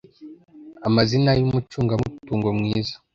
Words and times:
amazina 0.87 1.31
y 1.37 1.41
umucungamutungo 1.45 2.47
mwiza 2.57 2.95